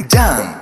[0.00, 0.61] done.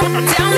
[0.00, 0.55] down, down.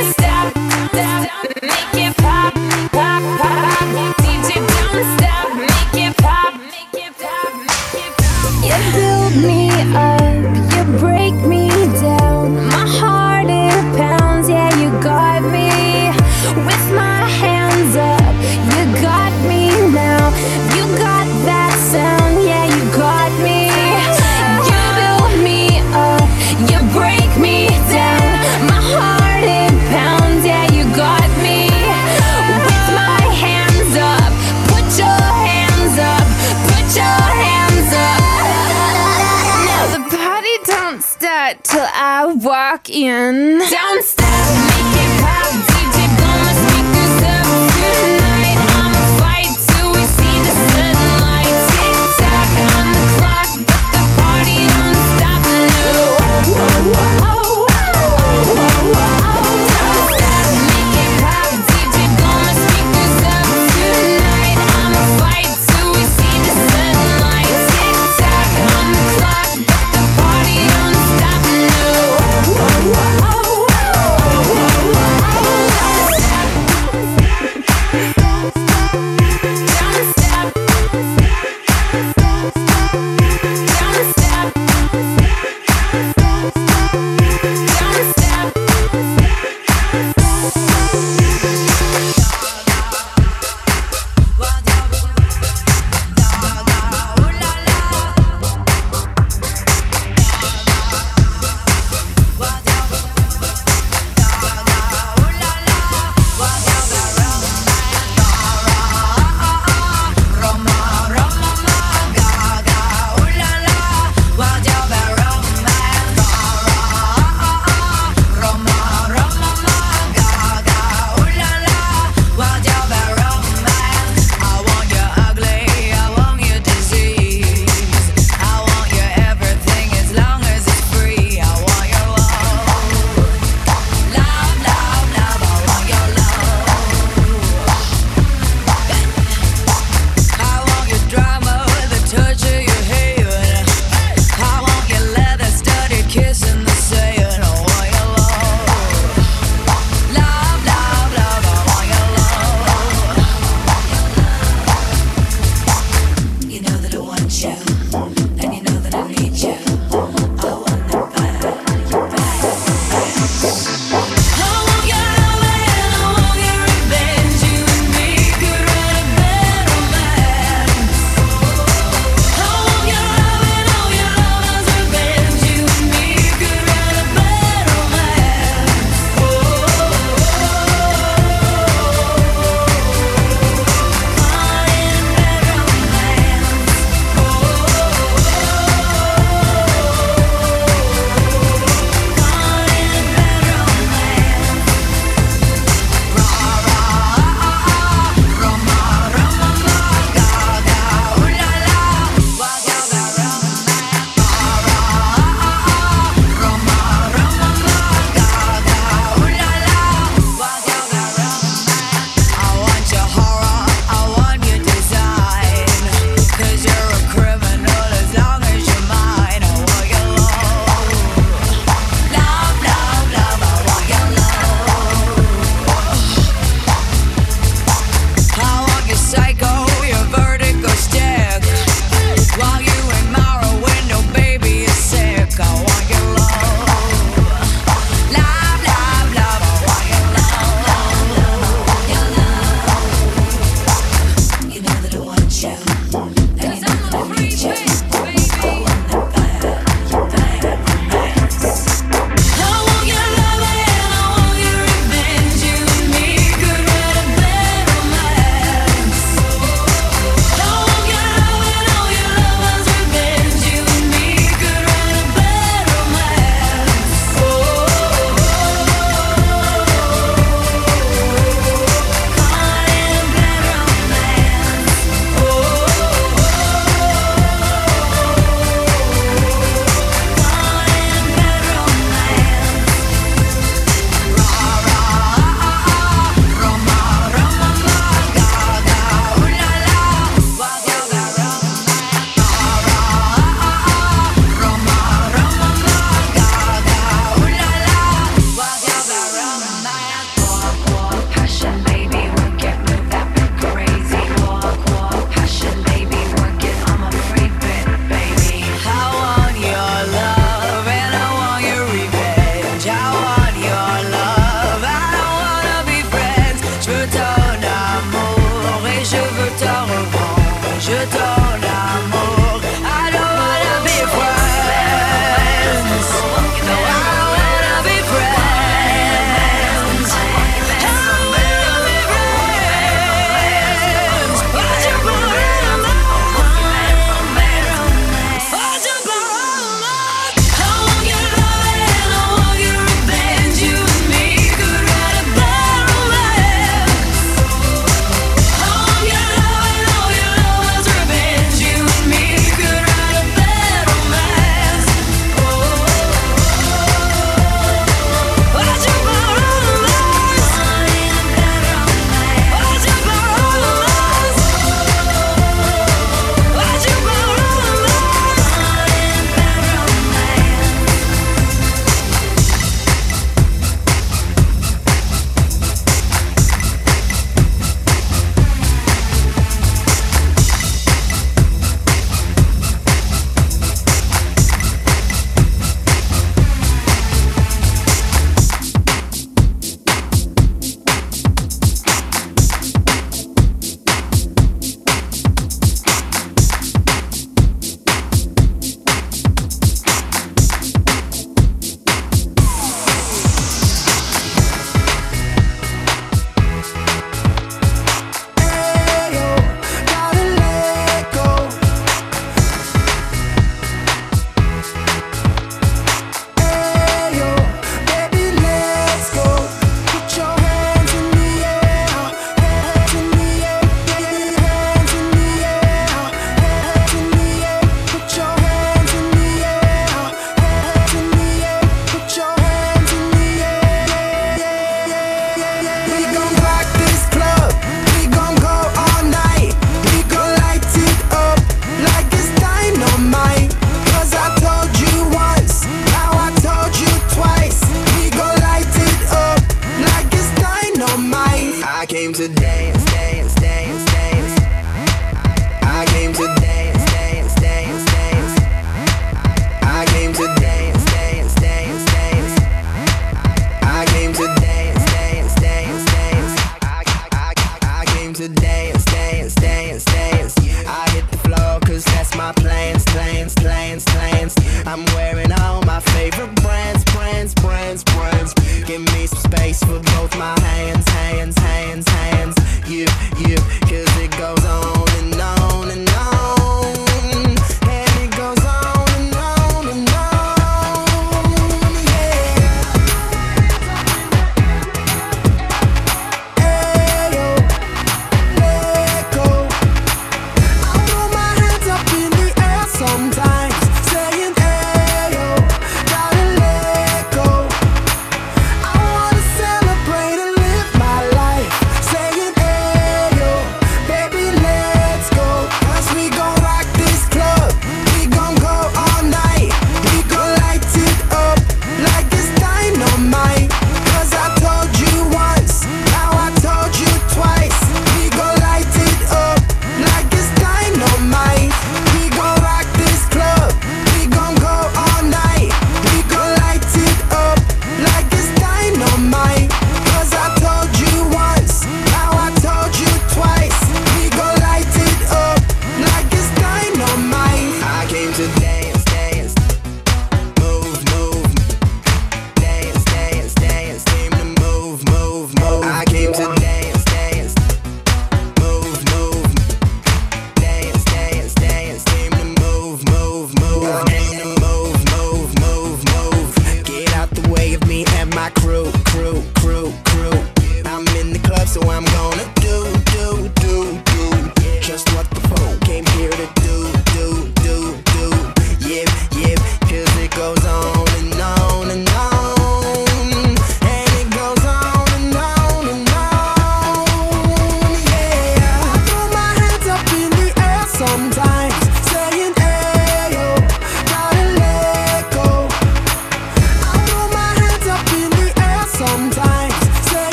[571.40, 572.17] so I'm gonna